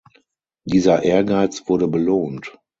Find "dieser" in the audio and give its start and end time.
0.63-1.03